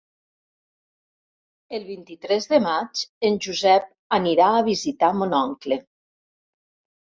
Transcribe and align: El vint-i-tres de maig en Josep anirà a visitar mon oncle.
El 1.79 1.85
vint-i-tres 1.89 2.49
de 2.55 2.59
maig 2.69 3.05
en 3.31 3.39
Josep 3.49 3.87
anirà 4.19 4.49
a 4.57 4.67
visitar 4.73 5.13
mon 5.23 5.39
oncle. 5.45 5.81